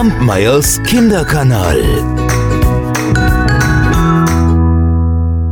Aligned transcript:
Kampmeyers 0.00 0.82
Kinderkanal. 0.84 1.78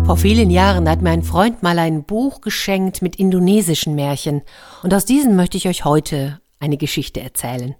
Vor 0.06 0.16
vielen 0.16 0.50
Jahren 0.50 0.88
hat 0.88 1.02
mir 1.02 1.10
ein 1.10 1.22
Freund 1.22 1.62
mal 1.62 1.78
ein 1.78 2.04
Buch 2.04 2.40
geschenkt 2.40 3.02
mit 3.02 3.16
indonesischen 3.16 3.94
Märchen, 3.94 4.40
und 4.82 4.94
aus 4.94 5.04
diesem 5.04 5.36
möchte 5.36 5.58
ich 5.58 5.68
euch 5.68 5.84
heute 5.84 6.40
eine 6.60 6.78
Geschichte 6.78 7.20
erzählen. 7.20 7.74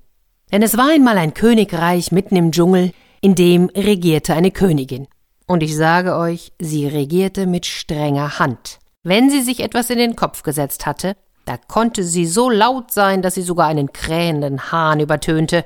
Denn 0.52 0.60
es 0.60 0.76
war 0.76 0.90
einmal 0.90 1.16
ein 1.16 1.32
Königreich 1.32 2.12
mitten 2.12 2.36
im 2.36 2.52
Dschungel, 2.52 2.92
in 3.22 3.34
dem 3.34 3.70
regierte 3.74 4.34
eine 4.34 4.50
Königin. 4.50 5.06
Und 5.46 5.62
ich 5.62 5.74
sage 5.74 6.16
euch, 6.16 6.52
sie 6.60 6.86
regierte 6.86 7.46
mit 7.46 7.64
strenger 7.64 8.38
Hand. 8.38 8.78
Wenn 9.02 9.30
sie 9.30 9.40
sich 9.40 9.60
etwas 9.60 9.88
in 9.88 9.96
den 9.96 10.16
Kopf 10.16 10.42
gesetzt 10.42 10.84
hatte, 10.84 11.16
da 11.46 11.56
konnte 11.56 12.04
sie 12.04 12.26
so 12.26 12.50
laut 12.50 12.90
sein, 12.90 13.22
dass 13.22 13.36
sie 13.36 13.42
sogar 13.42 13.68
einen 13.68 13.90
krähenden 13.94 14.70
Hahn 14.70 15.00
übertönte, 15.00 15.64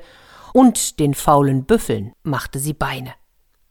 und 0.52 0.98
den 1.01 1.15
faulen 1.15 1.65
Büffeln 1.65 2.12
machte 2.23 2.59
sie 2.59 2.73
Beine. 2.74 3.15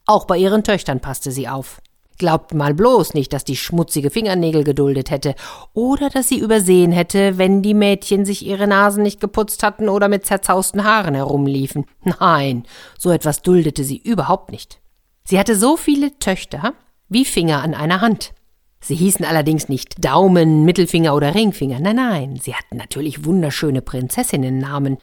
Auch 0.06 0.26
bei 0.26 0.38
ihren 0.38 0.64
Töchtern 0.64 1.00
passte 1.00 1.32
sie 1.32 1.48
auf. 1.48 1.82
Glaubt 2.18 2.54
mal 2.54 2.76
bloß 2.76 3.16
nicht, 3.16 3.34
dass 3.34 3.46
die 3.46 3.56
schmutzige 3.56 4.12
Fingernägel 4.12 4.64
geduldet 4.64 5.10
hätte 5.10 5.34
oder 5.74 6.10
dass 6.10 6.30
sie 6.30 6.38
übersehen 6.38 6.92
hätte, 6.92 7.40
wenn 7.40 7.64
die 7.64 7.74
Mädchen 7.74 8.26
sich 8.26 8.46
ihre 8.46 8.68
Nasen 8.68 9.02
nicht 9.02 9.20
geputzt 9.20 9.64
hatten 9.64 9.90
oder 9.90 10.08
mit 10.08 10.26
zerzausten 10.26 10.84
Haaren 10.84 11.16
herumliefen. 11.16 11.86
Nein, 12.04 12.64
so 13.00 13.10
etwas 13.10 13.42
duldete 13.42 13.84
sie 13.84 13.98
überhaupt 13.98 14.52
nicht. 14.52 14.80
Sie 15.24 15.40
hatte 15.40 15.56
so 15.56 15.78
viele 15.78 16.18
Töchter 16.20 16.74
wie 17.10 17.26
Finger 17.26 17.64
an 17.64 17.74
einer 17.74 18.02
Hand. 18.02 18.34
Sie 18.82 18.96
hießen 18.96 19.26
allerdings 19.26 19.70
nicht 19.70 20.04
Daumen, 20.04 20.64
Mittelfinger 20.64 21.16
oder 21.16 21.34
Ringfinger. 21.34 21.80
Nein, 21.80 21.96
nein, 21.96 22.40
sie 22.42 22.54
hatten 22.54 22.78
natürlich 22.78 23.26
wunderschöne 23.26 23.82
Prinzessinnennamen. 23.82 24.98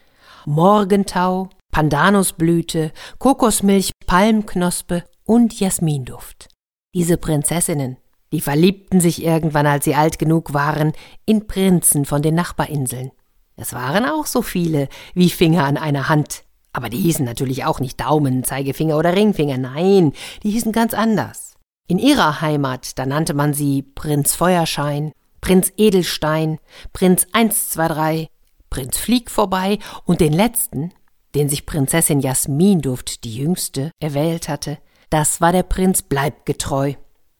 Morgentau, 0.46 1.48
Pandanusblüte, 1.78 2.90
Kokosmilch, 3.20 3.92
Palmknospe 4.04 5.04
und 5.22 5.60
Jasminduft. 5.60 6.48
Diese 6.92 7.16
Prinzessinnen, 7.16 7.98
die 8.32 8.40
verliebten 8.40 9.00
sich 9.00 9.22
irgendwann, 9.22 9.68
als 9.68 9.84
sie 9.84 9.94
alt 9.94 10.18
genug 10.18 10.54
waren, 10.54 10.92
in 11.24 11.46
Prinzen 11.46 12.04
von 12.04 12.20
den 12.20 12.34
Nachbarinseln. 12.34 13.12
Es 13.54 13.74
waren 13.74 14.06
auch 14.06 14.26
so 14.26 14.42
viele 14.42 14.88
wie 15.14 15.30
Finger 15.30 15.66
an 15.66 15.76
einer 15.76 16.08
Hand. 16.08 16.42
Aber 16.72 16.88
die 16.88 16.98
hießen 16.98 17.24
natürlich 17.24 17.64
auch 17.64 17.78
nicht 17.78 18.00
Daumen, 18.00 18.42
Zeigefinger 18.42 18.98
oder 18.98 19.14
Ringfinger. 19.14 19.58
Nein, 19.58 20.14
die 20.42 20.50
hießen 20.50 20.72
ganz 20.72 20.94
anders. 20.94 21.54
In 21.86 22.00
ihrer 22.00 22.40
Heimat, 22.40 22.98
da 22.98 23.06
nannte 23.06 23.34
man 23.34 23.54
sie 23.54 23.82
Prinz 23.82 24.34
Feuerschein, 24.34 25.12
Prinz 25.40 25.72
Edelstein, 25.76 26.58
Prinz 26.92 27.28
123, 27.30 28.30
Prinz 28.68 28.98
Flieg 28.98 29.30
vorbei 29.30 29.78
und 30.04 30.20
den 30.20 30.32
letzten, 30.32 30.92
den 31.38 31.48
sich 31.48 31.66
Prinzessin 31.66 32.18
Jasminduft, 32.18 33.22
die 33.22 33.36
jüngste, 33.36 33.92
erwählt 34.00 34.48
hatte, 34.48 34.78
das 35.08 35.40
war 35.40 35.52
der 35.52 35.62
Prinz 35.62 36.02
Bleibgetreu. 36.02 36.94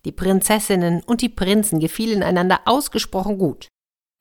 Die 0.04 0.12
Prinzessinnen 0.12 1.02
und 1.02 1.20
die 1.20 1.28
Prinzen 1.28 1.80
gefielen 1.80 2.22
einander 2.22 2.60
ausgesprochen 2.64 3.38
gut. 3.38 3.66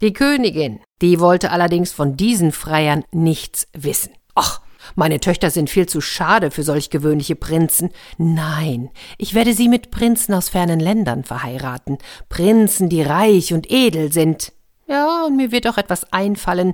Die 0.02 0.14
Königin, 0.14 0.80
die 1.04 1.20
wollte 1.20 1.52
allerdings 1.52 1.92
von 1.92 2.18
diesen 2.18 2.52
Freiern 2.52 3.04
nichts 3.12 3.68
wissen. 3.74 4.14
Ach, 4.34 4.62
meine 4.96 5.20
Töchter 5.20 5.52
sind 5.52 5.70
viel 5.70 5.86
zu 5.86 6.02
schade 6.02 6.50
für 6.50 6.64
solch 6.64 6.90
gewöhnliche 6.90 7.36
Prinzen. 7.36 7.92
Nein, 8.18 8.90
ich 9.20 9.36
werde 9.36 9.54
sie 9.54 9.70
mit 9.70 9.92
Prinzen 9.92 10.34
aus 10.34 10.50
fernen 10.50 10.80
Ländern 10.80 11.24
verheiraten. 11.24 12.00
Prinzen, 12.30 12.90
die 12.90 13.04
reich 13.04 13.54
und 13.54 13.72
edel 13.72 14.12
sind. 14.12 14.54
Ja, 14.88 15.26
und 15.28 15.38
mir 15.38 15.52
wird 15.52 15.68
auch 15.68 15.78
etwas 15.78 16.12
einfallen, 16.12 16.74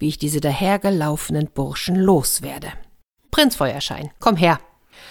wie 0.00 0.08
ich 0.08 0.18
diese 0.18 0.40
dahergelaufenen 0.40 1.48
Burschen 1.54 1.94
loswerde. 1.94 2.72
Prinz 3.30 3.54
Feuerschein, 3.54 4.10
komm 4.18 4.36
her. 4.36 4.58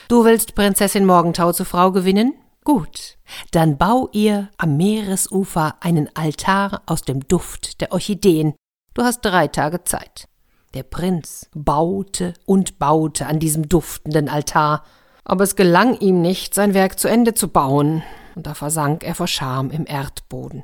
Du 0.10 0.26
willst 0.26 0.56
Prinzessin 0.56 1.06
Morgentau 1.06 1.54
zur 1.54 1.66
Frau 1.66 1.92
gewinnen? 1.92 2.34
Gut, 2.66 3.18
dann 3.52 3.78
bau 3.78 4.10
ihr 4.12 4.50
am 4.58 4.76
Meeresufer 4.76 5.76
einen 5.80 6.10
Altar 6.16 6.82
aus 6.86 7.04
dem 7.04 7.28
Duft 7.28 7.80
der 7.80 7.94
Orchideen. 7.94 8.54
Du 8.94 9.04
hast 9.04 9.22
drei 9.22 9.48
Tage 9.48 9.86
Zeit. 9.86 10.28
Der 10.74 10.84
Prinz 10.84 11.50
baute 11.56 12.34
und 12.46 12.78
baute 12.78 13.26
an 13.26 13.40
diesem 13.40 13.70
duftenden 13.70 14.30
Altar, 14.30 14.84
aber 15.24 15.44
es 15.44 15.56
gelang 15.56 15.98
ihm 16.00 16.22
nicht, 16.22 16.54
sein 16.54 16.74
Werk 16.74 17.00
zu 17.00 17.08
Ende 17.08 17.34
zu 17.34 17.48
bauen, 17.48 18.04
und 18.36 18.46
da 18.46 18.54
versank 18.54 19.04
er 19.04 19.16
vor 19.16 19.28
Scham 19.28 19.72
im 19.72 19.86
Erdboden. 19.88 20.64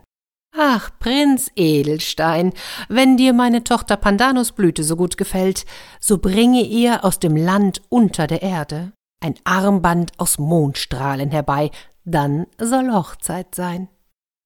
Ach, 0.57 0.89
Prinz 0.99 1.51
Edelstein, 1.57 2.53
wenn 2.87 3.17
dir 3.17 3.33
meine 3.33 3.65
Tochter 3.65 3.97
Pandanusblüte 3.97 4.85
so 4.85 4.95
gut 4.95 5.17
gefällt, 5.17 5.65
so 5.99 6.17
bringe 6.17 6.61
ihr 6.61 7.03
aus 7.03 7.19
dem 7.19 7.35
Land 7.35 7.81
unter 7.89 8.25
der 8.25 8.41
Erde 8.41 8.93
ein 9.21 9.35
Armband 9.43 10.13
aus 10.17 10.37
Mondstrahlen 10.37 11.31
herbei, 11.31 11.71
dann 12.05 12.47
soll 12.57 12.93
Hochzeit 12.93 13.53
sein. 13.53 13.89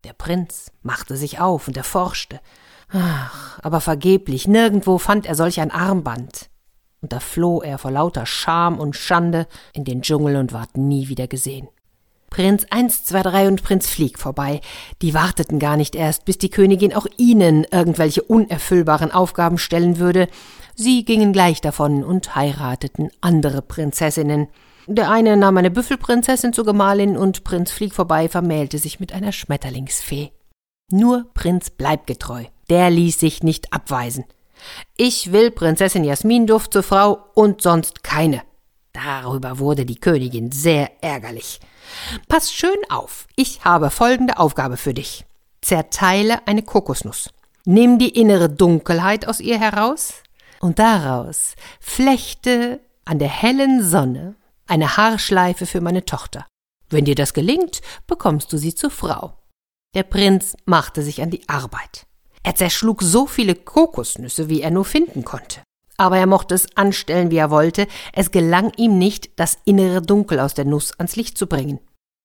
Der 0.03 0.13
Prinz 0.13 0.71
machte 0.81 1.15
sich 1.15 1.39
auf 1.39 1.67
und 1.67 1.77
erforschte, 1.77 2.39
Ach, 2.91 3.59
aber 3.61 3.79
vergeblich, 3.79 4.47
nirgendwo 4.47 4.97
fand 4.97 5.27
er 5.27 5.35
solch 5.35 5.61
ein 5.61 5.69
Armband. 5.69 6.49
Und 7.01 7.13
da 7.13 7.19
floh 7.19 7.61
er 7.61 7.77
vor 7.77 7.91
lauter 7.91 8.25
Scham 8.25 8.79
und 8.79 8.95
Schande 8.95 9.47
in 9.73 9.83
den 9.83 10.01
Dschungel 10.01 10.37
und 10.37 10.53
ward 10.53 10.75
nie 10.75 11.07
wieder 11.07 11.27
gesehen. 11.27 11.67
Prinz 12.29 12.65
eins, 12.69 13.03
zwei, 13.03 13.21
drei 13.21 13.47
und 13.47 13.63
Prinz 13.63 13.87
Flieg 13.87 14.19
vorbei. 14.19 14.61
Die 15.01 15.13
warteten 15.13 15.59
gar 15.59 15.77
nicht 15.77 15.95
erst, 15.95 16.25
bis 16.25 16.37
die 16.37 16.49
Königin 16.49 16.93
auch 16.93 17.07
ihnen 17.17 17.65
irgendwelche 17.71 18.21
unerfüllbaren 18.21 19.11
Aufgaben 19.11 19.57
stellen 19.57 19.97
würde. 19.97 20.27
Sie 20.75 21.05
gingen 21.05 21.33
gleich 21.33 21.61
davon 21.61 22.03
und 22.03 22.35
heirateten 22.35 23.09
andere 23.21 23.61
Prinzessinnen. 23.61 24.47
Der 24.87 25.11
eine 25.11 25.37
nahm 25.37 25.57
eine 25.57 25.71
Büffelprinzessin 25.71 26.53
zur 26.53 26.65
Gemahlin 26.65 27.17
und 27.17 27.43
Prinz 27.43 27.71
Flieg 27.71 27.93
vorbei 27.93 28.29
vermählte 28.29 28.77
sich 28.77 28.99
mit 28.99 29.13
einer 29.13 29.31
Schmetterlingsfee. 29.31 30.31
Nur 30.91 31.27
Prinz 31.33 31.69
Bleibgetreu 31.69 32.45
der 32.69 32.89
ließ 32.89 33.19
sich 33.19 33.43
nicht 33.43 33.73
abweisen. 33.73 34.25
Ich 34.97 35.31
will 35.31 35.51
Prinzessin 35.51 36.03
Jasminduft 36.03 36.73
zur 36.73 36.83
Frau 36.83 37.25
und 37.33 37.61
sonst 37.61 38.03
keine. 38.03 38.41
Darüber 38.93 39.59
wurde 39.59 39.85
die 39.85 39.99
Königin 39.99 40.51
sehr 40.51 40.91
ärgerlich. 41.01 41.59
Pass 42.27 42.51
schön 42.51 42.77
auf, 42.89 43.27
ich 43.35 43.63
habe 43.63 43.89
folgende 43.89 44.37
Aufgabe 44.37 44.77
für 44.77 44.93
dich. 44.93 45.25
Zerteile 45.61 46.47
eine 46.47 46.63
Kokosnuss. 46.63 47.29
Nimm 47.65 47.99
die 47.99 48.09
innere 48.09 48.49
Dunkelheit 48.49 49.27
aus 49.27 49.39
ihr 49.39 49.59
heraus 49.59 50.13
und 50.59 50.79
daraus 50.79 51.55
flechte 51.79 52.79
an 53.05 53.19
der 53.19 53.27
hellen 53.27 53.83
Sonne 53.83 54.35
eine 54.67 54.97
Haarschleife 54.97 55.65
für 55.65 55.81
meine 55.81 56.05
Tochter. 56.05 56.45
Wenn 56.89 57.05
dir 57.05 57.15
das 57.15 57.33
gelingt, 57.33 57.81
bekommst 58.07 58.51
du 58.53 58.57
sie 58.57 58.73
zur 58.73 58.91
Frau. 58.91 59.37
Der 59.95 60.03
Prinz 60.03 60.55
machte 60.65 61.01
sich 61.01 61.21
an 61.21 61.29
die 61.29 61.47
Arbeit. 61.49 62.05
Er 62.43 62.55
zerschlug 62.55 63.01
so 63.01 63.25
viele 63.25 63.55
Kokosnüsse, 63.55 64.49
wie 64.49 64.61
er 64.61 64.71
nur 64.71 64.85
finden 64.85 65.25
konnte. 65.25 65.61
Aber 65.99 66.17
er 66.17 66.27
mochte 66.27 66.55
es 66.55 66.77
anstellen, 66.77 67.29
wie 67.29 67.35
er 67.35 67.51
wollte, 67.51 67.85
es 68.13 68.31
gelang 68.31 68.71
ihm 68.77 68.97
nicht, 68.97 69.31
das 69.35 69.57
innere 69.65 70.01
Dunkel 70.01 70.39
aus 70.39 70.53
der 70.53 70.63
Nuss 70.63 70.97
ans 70.97 71.17
Licht 71.17 71.37
zu 71.37 71.45
bringen. 71.45 71.79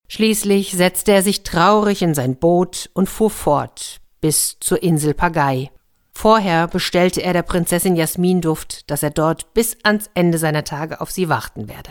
Schließlich 0.07 0.77
setzte 0.77 1.11
er 1.11 1.23
sich 1.23 1.43
traurig 1.43 2.01
in 2.01 2.15
sein 2.15 2.37
Boot 2.37 2.89
und 2.95 3.09
fuhr 3.09 3.31
fort 3.31 4.01
bis 4.21 4.59
zur 4.61 4.83
Insel 4.85 5.13
Pagai. 5.13 5.73
Vorher 6.13 6.69
bestellte 6.69 7.21
er 7.21 7.33
der 7.33 7.43
Prinzessin 7.43 7.97
Jasminduft, 7.97 8.89
dass 8.89 9.03
er 9.03 9.11
dort 9.11 9.53
bis 9.55 9.77
ans 9.83 10.09
Ende 10.15 10.39
seiner 10.39 10.63
Tage 10.63 11.01
auf 11.01 11.11
sie 11.11 11.29
warten 11.29 11.69
werde. 11.69 11.91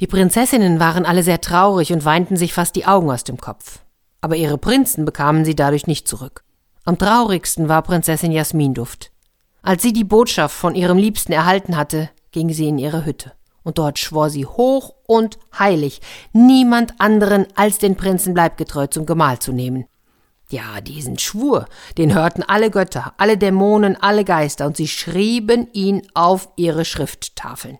Die 0.00 0.08
Prinzessinnen 0.08 0.80
waren 0.80 1.06
alle 1.06 1.22
sehr 1.22 1.40
traurig 1.40 1.92
und 1.92 2.04
weinten 2.04 2.36
sich 2.36 2.52
fast 2.52 2.74
die 2.74 2.86
Augen 2.86 3.08
aus 3.08 3.22
dem 3.22 3.38
Kopf. 3.38 3.78
Aber 4.20 4.34
ihre 4.34 4.58
Prinzen 4.58 5.04
bekamen 5.04 5.44
sie 5.44 5.54
dadurch 5.54 5.86
nicht 5.86 6.08
zurück. 6.08 6.42
Am 6.84 6.98
traurigsten 6.98 7.68
war 7.68 7.82
Prinzessin 7.82 8.32
Jasminduft. 8.32 9.13
Als 9.64 9.82
sie 9.82 9.94
die 9.94 10.04
Botschaft 10.04 10.54
von 10.54 10.74
ihrem 10.74 10.98
Liebsten 10.98 11.32
erhalten 11.32 11.78
hatte, 11.78 12.10
ging 12.32 12.52
sie 12.52 12.68
in 12.68 12.76
ihre 12.76 13.06
Hütte. 13.06 13.32
Und 13.62 13.78
dort 13.78 13.98
schwor 13.98 14.28
sie 14.28 14.44
hoch 14.44 14.94
und 15.06 15.38
heilig, 15.58 16.02
niemand 16.34 16.92
anderen 17.00 17.46
als 17.54 17.78
den 17.78 17.96
Prinzen 17.96 18.34
Bleibgetreu 18.34 18.88
zum 18.88 19.06
Gemahl 19.06 19.38
zu 19.38 19.52
nehmen. 19.52 19.86
Ja, 20.50 20.82
diesen 20.82 21.18
Schwur, 21.18 21.64
den 21.96 22.14
hörten 22.14 22.42
alle 22.42 22.70
Götter, 22.70 23.14
alle 23.16 23.38
Dämonen, 23.38 23.96
alle 23.96 24.24
Geister, 24.24 24.66
und 24.66 24.76
sie 24.76 24.86
schrieben 24.86 25.68
ihn 25.72 26.02
auf 26.12 26.50
ihre 26.56 26.84
Schrifttafeln. 26.84 27.78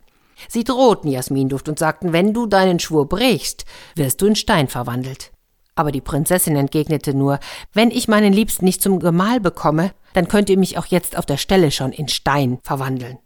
Sie 0.48 0.64
drohten 0.64 1.10
Jasminduft 1.10 1.68
und 1.68 1.78
sagten, 1.78 2.14
wenn 2.14 2.32
du 2.32 2.46
deinen 2.46 2.78
Schwur 2.78 3.06
brichst, 3.06 3.66
wirst 3.94 4.22
du 4.22 4.26
in 4.26 4.36
Stein 4.36 4.68
verwandelt. 4.68 5.33
Aber 5.76 5.90
die 5.90 6.00
Prinzessin 6.00 6.56
entgegnete 6.56 7.14
nur, 7.14 7.40
wenn 7.72 7.90
ich 7.90 8.08
meinen 8.08 8.32
Liebsten 8.32 8.64
nicht 8.64 8.80
zum 8.80 9.00
Gemahl 9.00 9.40
bekomme, 9.40 9.92
dann 10.12 10.28
könnt 10.28 10.48
ihr 10.48 10.58
mich 10.58 10.78
auch 10.78 10.86
jetzt 10.86 11.18
auf 11.18 11.26
der 11.26 11.36
Stelle 11.36 11.70
schon 11.70 11.92
in 11.92 12.08
Stein 12.08 12.58
verwandeln. 12.62 13.18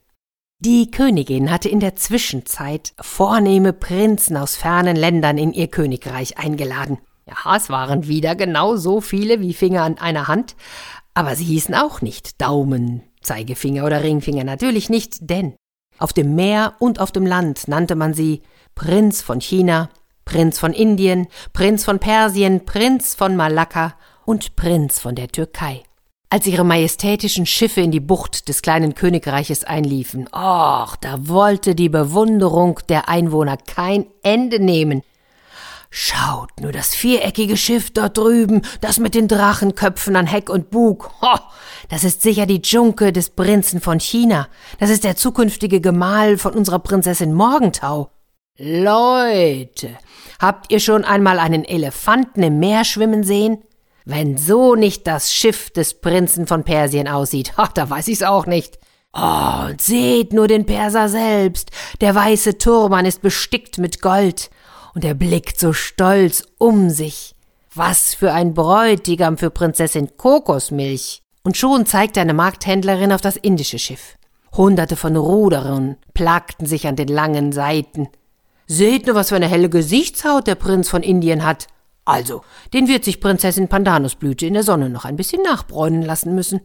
Die 0.61 0.91
Königin 0.91 1.51
hatte 1.51 1.69
in 1.69 1.79
der 1.79 1.95
Zwischenzeit 1.95 2.93
vornehme 3.01 3.73
Prinzen 3.73 4.37
aus 4.37 4.57
fernen 4.57 4.97
Ländern 4.97 5.39
in 5.39 5.53
ihr 5.53 5.69
Königreich 5.69 6.39
eingeladen. 6.39 6.99
Ja, 7.27 7.55
es 7.57 7.69
waren 7.69 8.09
wieder 8.09 8.35
genau 8.35 8.77
so 8.77 9.01
viele 9.01 9.41
wie 9.41 9.53
Finger 9.53 9.83
an 9.83 9.99
einer 9.99 10.27
Hand, 10.27 10.57
aber 11.15 11.37
sie 11.37 11.45
hießen 11.45 11.75
auch 11.75 12.01
nicht 12.01 12.41
Daumen, 12.41 13.03
Zeigefinger 13.21 13.85
oder 13.85 14.03
Ringfinger, 14.03 14.45
natürlich 14.45 14.89
nicht, 14.89 15.31
denn 15.31 15.55
Auf 15.99 16.13
dem 16.13 16.37
Meer 16.37 16.75
und 16.79 17.01
auf 17.01 17.11
dem 17.11 17.27
Land 17.27 17.67
nannte 17.69 17.97
man 17.97 18.15
sie 18.15 18.43
Prinz 18.75 19.21
von 19.21 19.41
China, 19.41 19.91
Prinz 20.29 20.59
von 20.59 20.75
Indien, 20.75 21.27
Prinz 21.55 21.87
von 21.87 22.01
Persien, 22.01 22.67
Prinz 22.67 23.15
von 23.15 23.35
Malakka 23.35 23.95
und 24.27 24.57
Prinz 24.57 24.99
von 24.99 25.15
der 25.15 25.29
Türkei. 25.29 25.83
Als 26.29 26.47
ihre 26.47 26.65
majestätischen 26.65 27.47
Schiffe 27.47 27.81
in 27.81 27.91
die 27.91 27.99
Bucht 27.99 28.47
des 28.47 28.61
kleinen 28.61 28.95
Königreiches 28.95 29.65
einliefen, 29.65 30.29
och, 30.31 30.97
da 31.01 31.17
wollte 31.29 31.75
die 31.75 31.89
Bewunderung 31.89 32.79
der 32.91 33.09
Einwohner 33.09 33.57
kein 33.57 34.05
Ende 34.23 34.61
nehmen. 34.63 35.03
Schaut 35.89 36.61
nur 36.61 36.73
das 36.73 36.95
viereckige 36.95 37.57
Schiff 37.57 37.91
dort 37.91 38.19
drüben, 38.19 38.61
das 38.83 38.99
mit 38.99 39.15
den 39.15 39.29
Drachenköpfen 39.29 40.15
an 40.15 40.27
Heck 40.27 40.51
und 40.51 40.69
Bug. 40.69 41.11
Ho, 41.23 41.39
das 41.89 42.05
ist 42.05 42.21
sicher 42.21 42.45
die 42.45 42.61
Dschunke 42.61 43.15
des 43.15 43.31
Prinzen 43.31 43.81
von 43.81 43.99
China. 43.99 44.49
Das 44.79 44.91
ist 44.91 45.05
der 45.05 45.17
zukünftige 45.17 45.81
Gemahl 45.81 46.37
von 46.37 46.53
unserer 46.53 46.81
Prinzessin 46.81 47.33
Morgentau. 47.33 48.11
Leute, 48.61 49.97
habt 50.39 50.71
ihr 50.73 50.81
schon 50.81 51.05
einmal 51.05 51.39
einen 51.39 51.65
Elefanten 51.65 52.43
im 52.43 52.59
Meer 52.59 52.85
schwimmen 52.85 53.25
sehen? 53.25 53.63
Wenn 54.05 54.39
so 54.39 54.75
nicht 54.75 55.07
das 55.07 55.33
Schiff 55.33 55.71
des 55.71 56.01
Prinzen 56.01 56.47
von 56.47 56.65
Persien 56.65 57.09
aussieht, 57.09 57.53
ach, 57.57 57.69
da 57.69 57.91
weiß 57.91 58.09
ich's 58.09 58.23
auch 58.23 58.47
nicht. 58.47 58.79
Oh, 59.13 59.67
und 59.69 59.81
seht 59.81 60.33
nur 60.33 60.49
den 60.49 60.67
Perser 60.67 61.09
selbst. 61.09 61.71
Der 62.01 62.15
weiße 62.15 62.59
Turban 62.59 63.07
ist 63.07 63.23
bestickt 63.23 63.79
mit 63.79 64.01
Gold 64.01 64.51
und 64.95 65.05
er 65.05 65.15
blickt 65.15 65.59
so 65.59 65.73
stolz 65.73 66.45
um 66.59 66.91
sich. 66.91 67.35
Was 67.75 68.15
für 68.15 68.33
ein 68.33 68.55
Bräutigam 68.55 69.39
für 69.39 69.51
Prinzessin 69.51 70.17
Kokosmilch. 70.17 71.23
Und 71.43 71.57
schon 71.57 71.87
zeigte 71.87 72.21
eine 72.21 72.35
Markthändlerin 72.35 73.13
auf 73.13 73.21
das 73.21 73.37
indische 73.37 73.79
Schiff. 73.79 74.17
Hunderte 74.57 74.97
von 74.97 75.17
Ruderern 75.17 75.97
plagten 76.15 76.67
sich 76.67 76.87
an 76.87 76.97
den 76.97 77.09
langen 77.09 77.53
Seiten. 77.53 78.09
Seht 78.71 79.07
nur, 79.07 79.15
was 79.17 79.31
für 79.31 79.37
eine 79.37 79.49
helle 79.49 79.71
Gesichtshaut 79.71 80.47
der 80.47 80.55
Prinz 80.55 80.91
von 80.91 81.03
Indien 81.03 81.43
hat. 81.43 81.69
Also, 82.05 82.43
den 82.75 82.87
wird 82.87 83.03
sich 83.03 83.19
Prinzessin 83.19 83.69
Pandanusblüte 83.69 84.45
in 84.47 84.53
der 84.53 84.63
Sonne 84.63 84.91
noch 84.91 85.07
ein 85.07 85.17
bisschen 85.17 85.43
nachbräunen 85.43 86.03
lassen 86.03 86.35
müssen. 86.35 86.61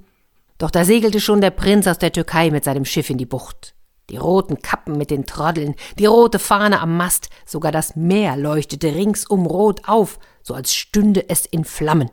Doch 0.57 0.69
da 0.69 0.83
segelte 0.83 1.21
schon 1.21 1.39
der 1.39 1.51
Prinz 1.51 1.87
aus 1.87 1.99
der 1.99 2.11
Türkei 2.11 2.51
mit 2.51 2.65
seinem 2.65 2.83
Schiff 2.83 3.09
in 3.09 3.17
die 3.17 3.25
Bucht. 3.25 3.73
Die 4.09 4.17
roten 4.17 4.61
Kappen 4.61 4.97
mit 4.97 5.11
den 5.11 5.25
Troddeln, 5.25 5.75
die 5.97 6.05
rote 6.05 6.39
Fahne 6.39 6.81
am 6.81 6.97
Mast, 6.97 7.29
sogar 7.45 7.71
das 7.71 7.95
Meer 7.95 8.35
leuchtete 8.35 8.93
ringsum 8.93 9.45
rot 9.45 9.87
auf, 9.87 10.19
so 10.41 10.53
als 10.53 10.75
stünde 10.75 11.29
es 11.29 11.45
in 11.45 11.63
Flammen. 11.63 12.11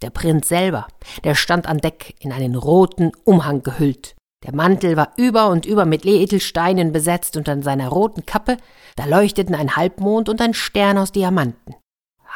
Der 0.00 0.08
Prinz 0.08 0.48
selber, 0.48 0.86
der 1.24 1.34
stand 1.34 1.66
an 1.66 1.78
Deck 1.78 2.14
in 2.20 2.32
einen 2.32 2.54
roten 2.54 3.12
Umhang 3.24 3.62
gehüllt. 3.62 4.16
Der 4.46 4.54
Mantel 4.54 4.96
war 4.96 5.12
über 5.16 5.48
und 5.48 5.66
über 5.66 5.86
mit 5.86 6.06
Edelsteinen 6.06 6.92
besetzt 6.92 7.36
und 7.36 7.48
an 7.48 7.62
seiner 7.62 7.88
roten 7.88 8.26
Kappe, 8.26 8.58
da 8.94 9.04
leuchteten 9.04 9.56
ein 9.56 9.74
Halbmond 9.74 10.28
und 10.28 10.40
ein 10.40 10.54
Stern 10.54 10.98
aus 10.98 11.10
Diamanten. 11.10 11.74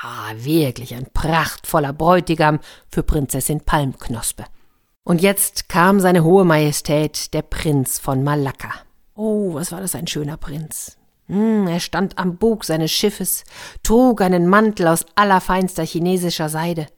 Ah, 0.02 0.32
wirklich 0.34 0.94
ein 0.94 1.06
prachtvoller 1.14 1.92
Bräutigam 1.92 2.58
für 2.88 3.04
Prinzessin 3.04 3.60
Palmknospe. 3.60 4.44
Und 5.04 5.20
jetzt 5.20 5.68
kam 5.68 6.00
seine 6.00 6.24
hohe 6.24 6.44
Majestät, 6.44 7.32
der 7.32 7.42
Prinz 7.42 8.00
von 8.00 8.24
Malakka. 8.24 8.72
Oh, 9.14 9.54
was 9.54 9.70
war 9.70 9.80
das 9.80 9.94
ein 9.94 10.08
schöner 10.08 10.36
Prinz. 10.36 10.96
Hm, 11.28 11.68
er 11.68 11.78
stand 11.78 12.18
am 12.18 12.38
Bug 12.38 12.64
seines 12.64 12.90
Schiffes, 12.90 13.44
trug 13.84 14.20
einen 14.20 14.48
Mantel 14.48 14.88
aus 14.88 15.06
allerfeinster 15.14 15.84
chinesischer 15.84 16.48
Seide. 16.48 16.88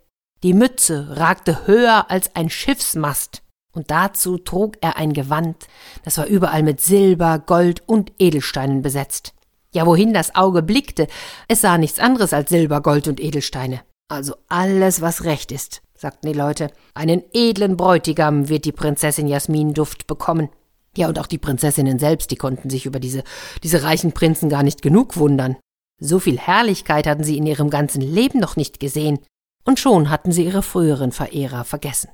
Die 0.42 0.54
Mütze 0.54 1.18
ragte 1.18 1.66
höher 1.66 2.10
als 2.10 2.34
ein 2.34 2.48
Schiffsmast, 2.48 3.41
und 3.72 3.90
dazu 3.90 4.38
trug 4.38 4.76
er 4.80 4.96
ein 4.96 5.12
Gewand, 5.12 5.66
das 6.04 6.18
war 6.18 6.26
überall 6.26 6.62
mit 6.62 6.80
Silber, 6.80 7.38
Gold 7.38 7.82
und 7.86 8.12
Edelsteinen 8.18 8.82
besetzt. 8.82 9.34
Ja, 9.74 9.86
wohin 9.86 10.12
das 10.12 10.34
Auge 10.34 10.62
blickte, 10.62 11.06
es 11.48 11.62
sah 11.62 11.78
nichts 11.78 11.98
anderes 11.98 12.32
als 12.34 12.50
Silber, 12.50 12.82
Gold 12.82 13.08
und 13.08 13.20
Edelsteine. 13.20 13.80
Also 14.08 14.34
alles, 14.48 15.00
was 15.00 15.24
recht 15.24 15.50
ist, 15.52 15.80
sagten 15.94 16.26
die 16.26 16.38
Leute. 16.38 16.70
Einen 16.92 17.22
edlen 17.32 17.78
Bräutigam 17.78 18.50
wird 18.50 18.66
die 18.66 18.72
Prinzessin 18.72 19.26
Jasmin 19.26 19.72
Duft 19.72 20.06
bekommen. 20.06 20.50
Ja, 20.94 21.08
und 21.08 21.18
auch 21.18 21.26
die 21.26 21.38
Prinzessinnen 21.38 21.98
selbst, 21.98 22.30
die 22.30 22.36
konnten 22.36 22.68
sich 22.68 22.84
über 22.84 23.00
diese, 23.00 23.24
diese 23.62 23.82
reichen 23.82 24.12
Prinzen 24.12 24.50
gar 24.50 24.62
nicht 24.62 24.82
genug 24.82 25.16
wundern. 25.16 25.56
So 25.98 26.18
viel 26.18 26.36
Herrlichkeit 26.36 27.06
hatten 27.06 27.24
sie 27.24 27.38
in 27.38 27.46
ihrem 27.46 27.70
ganzen 27.70 28.02
Leben 28.02 28.40
noch 28.40 28.56
nicht 28.56 28.80
gesehen. 28.80 29.20
Und 29.64 29.78
schon 29.78 30.10
hatten 30.10 30.32
sie 30.32 30.44
ihre 30.44 30.62
früheren 30.62 31.12
Verehrer 31.12 31.64
vergessen. 31.64 32.10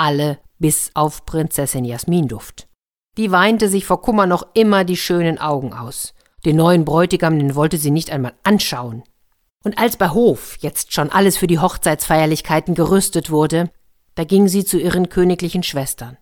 Alle 0.00 0.38
bis 0.58 0.92
auf 0.94 1.26
Prinzessin 1.26 1.84
Jasminduft. 1.84 2.68
Die 3.18 3.30
weinte 3.32 3.68
sich 3.68 3.84
vor 3.84 4.00
Kummer 4.00 4.24
noch 4.24 4.46
immer 4.54 4.84
die 4.84 4.96
schönen 4.96 5.38
Augen 5.38 5.74
aus. 5.74 6.14
Den 6.46 6.56
neuen 6.56 6.86
Bräutigam, 6.86 7.38
den 7.38 7.54
wollte 7.54 7.76
sie 7.76 7.90
nicht 7.90 8.10
einmal 8.10 8.32
anschauen. 8.42 9.02
Und 9.62 9.76
als 9.76 9.98
bei 9.98 10.08
Hof 10.08 10.56
jetzt 10.60 10.94
schon 10.94 11.10
alles 11.10 11.36
für 11.36 11.46
die 11.46 11.58
Hochzeitsfeierlichkeiten 11.58 12.74
gerüstet 12.74 13.30
wurde, 13.30 13.68
da 14.14 14.24
ging 14.24 14.48
sie 14.48 14.64
zu 14.64 14.78
ihren 14.78 15.10
königlichen 15.10 15.62
Schwestern. 15.62 16.16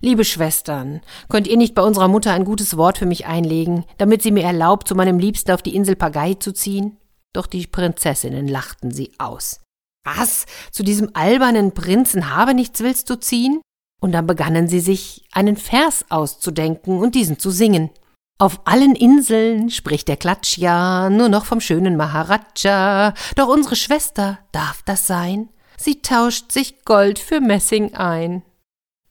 Liebe 0.00 0.26
Schwestern, 0.26 1.00
könnt 1.30 1.46
ihr 1.46 1.56
nicht 1.56 1.74
bei 1.74 1.80
unserer 1.80 2.08
Mutter 2.08 2.34
ein 2.34 2.44
gutes 2.44 2.76
Wort 2.76 2.98
für 2.98 3.06
mich 3.06 3.24
einlegen, 3.24 3.86
damit 3.96 4.20
sie 4.20 4.30
mir 4.30 4.44
erlaubt, 4.44 4.86
zu 4.86 4.94
meinem 4.94 5.18
Liebsten 5.18 5.52
auf 5.52 5.62
die 5.62 5.74
Insel 5.74 5.96
Pagai 5.96 6.34
zu 6.34 6.52
ziehen? 6.52 6.98
Doch 7.32 7.46
die 7.46 7.66
Prinzessinnen 7.66 8.46
lachten 8.46 8.90
sie 8.90 9.12
aus. 9.16 9.62
Was? 10.04 10.46
Zu 10.70 10.82
diesem 10.82 11.10
albernen 11.14 11.72
Prinzen 11.72 12.34
habe 12.34 12.54
nichts 12.54 12.80
willst 12.80 13.08
du 13.10 13.16
ziehen? 13.16 13.60
Und 14.00 14.12
dann 14.12 14.26
begannen 14.26 14.66
sie 14.66 14.80
sich 14.80 15.24
einen 15.32 15.56
Vers 15.56 16.04
auszudenken 16.08 16.98
und 16.98 17.14
diesen 17.14 17.38
zu 17.38 17.50
singen. 17.50 17.90
Auf 18.38 18.62
allen 18.64 18.96
Inseln 18.96 19.70
spricht 19.70 20.08
der 20.08 20.16
Klatsch 20.16 20.58
ja 20.58 21.08
nur 21.08 21.28
noch 21.28 21.44
vom 21.44 21.60
schönen 21.60 21.96
Maharaja, 21.96 23.14
doch 23.36 23.46
unsere 23.46 23.76
Schwester 23.76 24.40
darf 24.50 24.82
das 24.84 25.06
sein? 25.06 25.48
Sie 25.76 26.02
tauscht 26.02 26.50
sich 26.50 26.84
Gold 26.84 27.20
für 27.20 27.40
Messing 27.40 27.94
ein. 27.94 28.42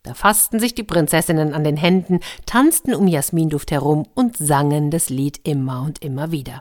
Da 0.04 0.16
fassten 0.16 0.60
sich 0.60 0.76
die 0.76 0.84
Prinzessinnen 0.84 1.54
an 1.54 1.64
den 1.64 1.78
Händen, 1.78 2.20
tanzten 2.46 2.94
um 2.94 3.08
Jasminduft 3.08 3.72
herum 3.72 4.08
und 4.16 4.36
sangen 4.36 4.92
das 4.92 5.10
Lied 5.10 5.40
immer 5.48 5.84
und 5.84 6.04
immer 6.04 6.32
wieder, 6.32 6.60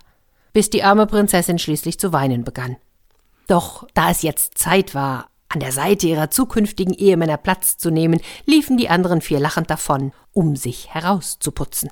bis 0.52 0.70
die 0.70 0.84
arme 0.84 1.06
Prinzessin 1.06 1.58
schließlich 1.58 1.98
zu 1.98 2.12
weinen 2.12 2.44
begann. 2.44 2.76
Doch 3.50 3.84
da 3.94 4.10
es 4.10 4.22
jetzt 4.22 4.58
Zeit 4.58 4.94
war, 4.94 5.28
an 5.48 5.58
der 5.58 5.72
Seite 5.72 6.06
ihrer 6.06 6.30
zukünftigen 6.30 6.94
Ehemänner 6.94 7.36
Platz 7.36 7.76
zu 7.78 7.90
nehmen, 7.90 8.20
liefen 8.46 8.76
die 8.76 8.88
anderen 8.88 9.20
vier 9.20 9.40
lachend 9.40 9.68
davon, 9.70 10.12
um 10.30 10.54
sich 10.54 10.94
herauszuputzen. 10.94 11.90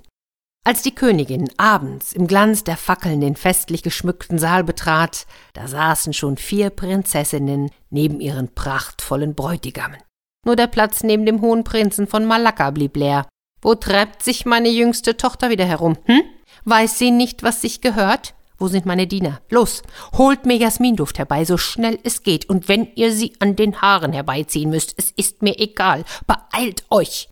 Als 0.65 0.83
die 0.83 0.95
Königin 0.95 1.51
abends 1.57 2.13
im 2.13 2.29
Glanz 2.29 2.63
der 2.63 2.77
Fackeln 2.77 3.21
den 3.21 3.35
festlich 3.35 3.83
geschmückten 3.83 4.39
Saal 4.39 4.63
betrat, 4.63 5.27
da 5.53 5.67
saßen 5.67 6.13
schon 6.13 6.37
vier 6.37 6.71
Prinzessinnen 6.71 7.71
neben 7.91 8.21
ihren 8.21 8.55
prachtvollen 8.55 9.35
Bräutigamen. 9.35 9.99
Nur 10.47 10.55
der 10.55 10.69
Platz 10.69 11.03
neben 11.03 11.27
dem 11.27 11.41
hohen 11.41 11.65
Prinzen 11.65 12.07
von 12.07 12.25
Malakka 12.25 12.71
blieb 12.71 12.97
leer. 12.97 13.27
Wo 13.61 13.75
treibt 13.75 14.23
sich 14.23 14.47
meine 14.47 14.69
jüngste 14.69 15.17
Tochter 15.17 15.51
wieder 15.51 15.65
herum, 15.65 15.99
hm? 16.05 16.23
Weiß 16.65 16.99
sie 16.99 17.11
nicht, 17.11 17.43
was 17.43 17.63
sich 17.63 17.81
gehört? 17.81 18.35
Wo 18.59 18.67
sind 18.69 18.87
meine 18.87 19.07
Diener? 19.07 19.41
Los, 19.51 19.83
holt 20.17 20.45
mir 20.45 20.57
Jasminduft 20.57 21.19
herbei, 21.19 21.45
so 21.45 21.57
schnell 21.57 21.99
es 22.03 22.23
geht, 22.23 22.49
und 22.49 22.69
wenn 22.69 22.89
ihr 22.97 23.13
sie 23.13 23.33
an 23.39 23.55
den 23.55 23.81
Haaren 23.81 24.13
herbeiziehen 24.13 24.71
müsst, 24.71 24.95
es 24.97 25.13
ist 25.13 25.43
mir 25.43 25.59
egal, 25.59 26.05
beeilt 26.27 26.85
euch! 26.91 27.29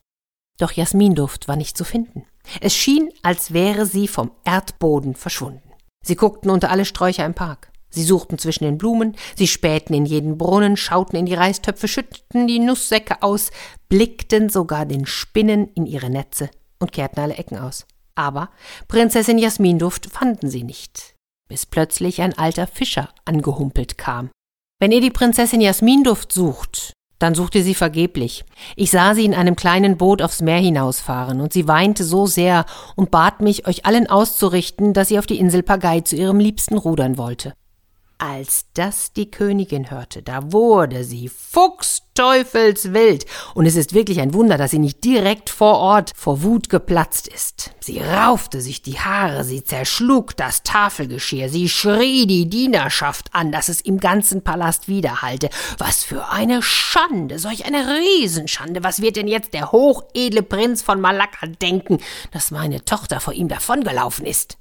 Doch 0.59 0.73
Jasminduft 0.73 1.49
war 1.49 1.57
nicht 1.57 1.77
zu 1.77 1.85
finden. 1.85 2.25
Es 2.61 2.75
schien, 2.75 3.11
als 3.23 3.53
wäre 3.53 3.87
sie 3.87 4.09
vom 4.09 4.31
Erdboden 4.45 5.15
verschwunden. 5.15 5.63
Sie 6.05 6.15
guckten 6.15 6.51
unter 6.51 6.71
alle 6.71 6.85
Sträucher 6.85 7.27
im 7.27 7.35
Park. 7.35 7.73
Sie 7.91 8.05
suchten 8.05 8.39
zwischen 8.39 8.65
den 8.65 8.79
Blumen, 8.79 9.17
sie 9.37 9.49
spähten 9.49 9.95
in 9.95 10.07
jeden 10.07 10.39
Brunnen, 10.39 10.77
schauten 10.77 11.19
in 11.19 11.27
die 11.27 11.35
Reistöpfe, 11.35 11.89
schütteten 11.89 12.47
die 12.47 12.59
Nusssäcke 12.59 13.23
aus, 13.23 13.51
blickten 13.89 14.49
sogar 14.49 14.87
den 14.87 15.07
Spinnen 15.07 15.69
in 15.75 15.87
ihre 15.87 16.11
Netze 16.11 16.51
und 16.79 16.93
kehrten 16.93 17.21
alle 17.21 17.35
Ecken 17.35 17.59
aus. 17.59 17.87
Aber 18.15 18.51
Prinzessin 18.89 19.39
Jasminduft 19.39 20.07
fanden 20.07 20.51
sie 20.51 20.63
nicht, 20.63 21.16
bis 21.49 21.67
plötzlich 21.67 22.21
ein 22.21 22.37
alter 22.37 22.67
Fischer 22.67 23.09
angehumpelt 23.25 23.99
kam. 23.99 24.31
Wenn 24.79 24.93
ihr 24.93 25.01
die 25.01 25.11
Prinzessin 25.11 25.61
Jasminduft 25.61 26.33
sucht, 26.33 26.93
dann 27.19 27.35
sucht 27.35 27.55
ihr 27.55 27.63
sie 27.63 27.75
vergeblich. 27.75 28.45
Ich 28.77 28.91
sah 28.91 29.15
sie 29.15 29.25
in 29.25 29.35
einem 29.35 29.57
kleinen 29.57 29.97
Boot 29.97 30.21
aufs 30.21 30.43
Meer 30.43 30.59
hinausfahren, 30.59 31.41
und 31.41 31.53
sie 31.53 31.67
weinte 31.67 32.05
so 32.05 32.27
sehr 32.27 32.67
und 32.95 33.11
bat 33.11 33.41
mich, 33.41 33.67
euch 33.67 33.87
allen 33.87 34.07
auszurichten, 34.07 34.93
dass 34.93 35.09
sie 35.09 35.19
auf 35.19 35.27
die 35.27 35.39
Insel 35.39 35.63
Pagai 35.63 36.01
zu 36.03 36.17
ihrem 36.17 36.39
Liebsten 36.39 36.77
rudern 36.77 37.17
wollte. 37.17 37.55
Als 38.19 38.65
das 38.73 39.13
die 39.13 39.31
Königin 39.31 39.91
hörte, 39.91 40.23
da 40.23 40.51
wurde 40.51 41.05
sie 41.05 41.29
fuchsteufelswild, 41.29 43.27
und 43.55 43.67
es 43.67 43.77
ist 43.77 43.93
wirklich 43.93 44.21
ein 44.21 44.33
Wunder, 44.33 44.57
dass 44.57 44.71
sie 44.71 44.79
nicht 44.79 45.05
direkt 45.05 45.51
vor 45.51 45.75
Ort 45.77 46.15
vor 46.17 46.43
Wut 46.43 46.71
geplatzt 46.71 47.29
ist. 47.29 47.73
Sie 47.79 48.01
raufte 48.01 48.63
sich 48.63 48.81
die 48.81 48.99
Haare, 48.99 49.45
sie 49.45 49.63
zerschlug 49.63 50.35
das 50.35 50.63
Tafelgeschirr, 50.63 51.51
sie 51.51 51.69
schrie 51.69 52.27
die 52.27 52.49
Dienerschaft 52.49 53.35
an, 53.35 53.53
dass 53.53 53.69
es 53.69 53.83
im 53.83 54.01
ganzen 54.01 54.43
Palast 54.43 54.89
widerhallte. 54.89 55.51
Was 55.77 56.03
für 56.03 56.31
eine 56.31 56.63
Schande, 56.63 57.39
solch 57.39 57.67
eine 57.67 57.99
Riesenschande, 57.99 58.83
was 58.83 59.03
wird 59.03 59.17
denn 59.17 59.29
jetzt 59.29 59.53
der 59.53 59.73
hochedle 59.73 60.43
Prinz 60.43 60.81
von 60.81 61.03
Malakka 61.03 61.49
denken, 61.49 61.99
dass 62.33 62.51
meine 62.51 62.83
Tochter 62.83 63.21
vor 63.21 63.35
ihm 63.35 63.49
davongelaufen 63.49 64.25
ist? 64.25 64.57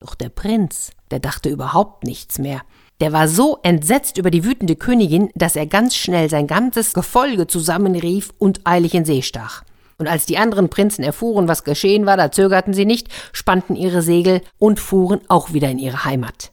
Doch 0.00 0.14
der 0.14 0.30
Prinz, 0.30 0.92
der 1.10 1.20
dachte 1.20 1.50
überhaupt 1.50 2.04
nichts 2.04 2.38
mehr. 2.38 2.62
Der 3.00 3.12
war 3.12 3.28
so 3.28 3.58
entsetzt 3.62 4.16
über 4.16 4.30
die 4.30 4.44
wütende 4.44 4.74
Königin, 4.74 5.30
dass 5.34 5.54
er 5.54 5.66
ganz 5.66 5.94
schnell 5.94 6.30
sein 6.30 6.46
ganzes 6.46 6.94
Gefolge 6.94 7.46
zusammenrief 7.46 8.32
und 8.38 8.60
eilig 8.64 8.94
in 8.94 9.04
See 9.04 9.22
stach. 9.22 9.64
Und 9.98 10.08
als 10.08 10.26
die 10.26 10.38
anderen 10.38 10.70
Prinzen 10.70 11.02
erfuhren, 11.02 11.48
was 11.48 11.64
geschehen 11.64 12.06
war, 12.06 12.16
da 12.16 12.30
zögerten 12.30 12.74
sie 12.74 12.84
nicht, 12.84 13.08
spannten 13.32 13.76
ihre 13.76 14.02
Segel 14.02 14.40
und 14.58 14.80
fuhren 14.80 15.20
auch 15.28 15.52
wieder 15.52 15.70
in 15.70 15.78
ihre 15.78 16.04
Heimat. 16.04 16.52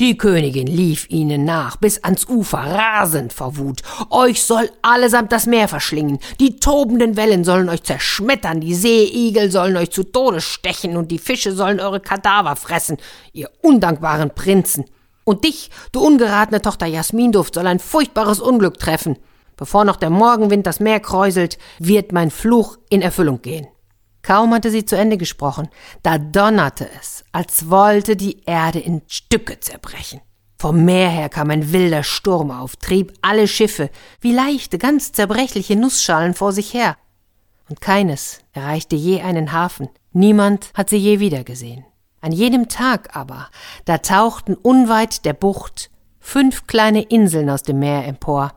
Die 0.00 0.16
Königin 0.16 0.66
lief 0.66 1.08
ihnen 1.10 1.44
nach, 1.44 1.76
bis 1.76 2.02
ans 2.02 2.26
Ufer, 2.28 2.58
rasend 2.58 3.32
vor 3.32 3.56
Wut. 3.56 3.82
Euch 4.10 4.42
soll 4.42 4.70
allesamt 4.82 5.32
das 5.32 5.46
Meer 5.46 5.68
verschlingen, 5.68 6.18
die 6.40 6.56
tobenden 6.56 7.16
Wellen 7.16 7.44
sollen 7.44 7.68
euch 7.68 7.82
zerschmettern, 7.82 8.60
die 8.60 8.74
Seeigel 8.74 9.50
sollen 9.50 9.76
euch 9.76 9.90
zu 9.90 10.02
Tode 10.02 10.40
stechen 10.40 10.96
und 10.96 11.10
die 11.10 11.18
Fische 11.18 11.52
sollen 11.52 11.78
eure 11.78 12.00
Kadaver 12.00 12.56
fressen, 12.56 12.96
ihr 13.32 13.50
undankbaren 13.62 14.30
Prinzen. 14.30 14.86
Und 15.28 15.42
dich, 15.42 15.70
du 15.90 16.00
ungeratene 16.06 16.62
Tochter 16.62 16.86
Jasminduft, 16.86 17.54
soll 17.54 17.66
ein 17.66 17.80
furchtbares 17.80 18.38
Unglück 18.38 18.78
treffen. 18.78 19.18
Bevor 19.56 19.84
noch 19.84 19.96
der 19.96 20.08
Morgenwind 20.08 20.64
das 20.68 20.78
Meer 20.78 21.00
kräuselt, 21.00 21.58
wird 21.80 22.12
mein 22.12 22.30
Fluch 22.30 22.78
in 22.90 23.02
Erfüllung 23.02 23.42
gehen. 23.42 23.66
Kaum 24.22 24.54
hatte 24.54 24.70
sie 24.70 24.84
zu 24.84 24.96
Ende 24.96 25.16
gesprochen, 25.16 25.68
da 26.04 26.18
donnerte 26.18 26.88
es, 27.00 27.24
als 27.32 27.70
wollte 27.70 28.14
die 28.14 28.44
Erde 28.44 28.78
in 28.78 29.02
Stücke 29.08 29.58
zerbrechen. 29.58 30.20
Vom 30.58 30.84
Meer 30.84 31.08
her 31.08 31.28
kam 31.28 31.50
ein 31.50 31.72
wilder 31.72 32.04
Sturm 32.04 32.52
auf, 32.52 32.76
trieb 32.76 33.12
alle 33.20 33.48
Schiffe 33.48 33.90
wie 34.20 34.32
leichte, 34.32 34.78
ganz 34.78 35.10
zerbrechliche 35.10 35.74
Nussschalen 35.74 36.34
vor 36.34 36.52
sich 36.52 36.72
her. 36.72 36.96
Und 37.68 37.80
keines 37.80 38.38
erreichte 38.52 38.94
je 38.94 39.22
einen 39.22 39.52
Hafen, 39.52 39.88
niemand 40.12 40.70
hat 40.74 40.88
sie 40.88 40.98
je 40.98 41.18
wiedergesehen. 41.18 41.84
An 42.20 42.32
jenem 42.32 42.68
Tag 42.68 43.14
aber, 43.14 43.48
da 43.84 43.98
tauchten 43.98 44.54
unweit 44.54 45.24
der 45.24 45.32
Bucht 45.32 45.90
fünf 46.18 46.66
kleine 46.66 47.02
Inseln 47.02 47.48
aus 47.50 47.62
dem 47.62 47.78
Meer 47.78 48.06
empor. 48.06 48.52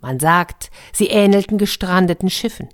Man 0.00 0.18
sagt, 0.18 0.70
sie 0.92 1.06
ähnelten 1.06 1.58
gestrandeten 1.58 2.28
Schiffen. 2.28 2.68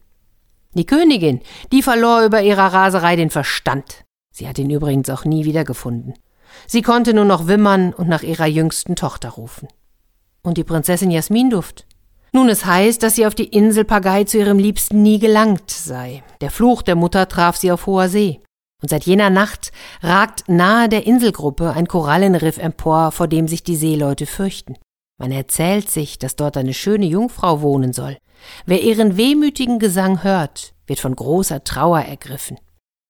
Die 0.75 0.87
Königin, 0.87 1.41
die 1.73 1.83
verlor 1.83 2.23
über 2.23 2.43
ihrer 2.43 2.73
Raserei 2.73 3.17
den 3.17 3.31
Verstand. 3.31 4.05
Sie 4.33 4.49
hat 4.49 4.59
ihn 4.59 4.71
übrigens 4.71 5.11
auch 5.11 5.25
nie 5.25 5.45
wiedergefunden. 5.45 6.15
Sie 6.67 6.83
konnte 6.83 7.13
nur 7.13 7.25
noch 7.25 7.47
wimmern 7.47 7.93
und 7.93 8.09
nach 8.09 8.23
ihrer 8.23 8.47
jüngsten 8.47 8.97
Tochter 8.97 9.31
rufen. 9.31 9.69
Und 10.43 10.59
die 10.59 10.65
Prinzessin 10.65 11.11
Jasminduft? 11.11 11.87
Nun, 12.33 12.49
es 12.49 12.65
heißt, 12.65 13.03
dass 13.03 13.17
sie 13.17 13.27
auf 13.27 13.35
die 13.35 13.49
Insel 13.49 13.85
Pagai 13.85 14.25
zu 14.25 14.39
ihrem 14.39 14.59
Liebsten 14.59 15.03
nie 15.03 15.19
gelangt 15.19 15.71
sei. 15.71 16.23
Der 16.41 16.51
Fluch 16.51 16.83
der 16.83 16.95
Mutter 16.95 17.29
traf 17.29 17.57
sie 17.57 17.73
auf 17.73 17.87
hoher 17.87 18.09
See. 18.09 18.41
Und 18.83 18.89
seit 18.89 19.05
jener 19.05 19.31
Nacht 19.31 19.73
ragt 20.03 20.45
nahe 20.49 20.89
der 20.89 21.07
Inselgruppe 21.07 21.73
ein 21.73 21.87
Korallenriff 21.87 22.59
empor, 22.59 23.13
vor 23.13 23.29
dem 23.29 23.47
sich 23.49 23.63
die 23.63 23.77
Seeleute 23.77 24.27
fürchten. 24.27 24.77
Man 25.19 25.33
erzählt 25.33 25.91
sich, 25.91 26.19
dass 26.19 26.37
dort 26.37 26.57
eine 26.57 26.73
schöne 26.73 27.05
Jungfrau 27.05 27.61
wohnen 27.61 27.93
soll. 27.93 28.17
Wer 28.65 28.83
ihren 28.83 29.19
wehmütigen 29.19 29.79
Gesang 29.79 30.23
hört, 30.23 30.73
wird 30.87 30.99
von 30.99 31.15
großer 31.15 31.63
Trauer 31.63 32.01
ergriffen. 32.01 32.59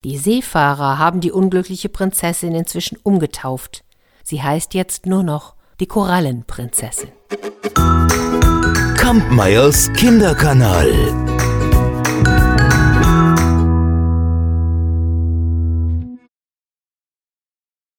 Die 0.03 0.17
Seefahrer 0.17 0.97
haben 0.97 1.21
die 1.21 1.31
unglückliche 1.31 1.87
Prinzessin 1.87 2.53
inzwischen 2.53 2.97
umgetauft. 3.01 3.83
Sie 4.23 4.41
heißt 4.41 4.73
jetzt 4.73 5.05
nur 5.05 5.23
noch 5.23 5.55
die 5.79 5.85
Korallenprinzessin. 5.85 7.09
Kampmeyers 8.97 9.91
Kinderkanal. 9.93 11.30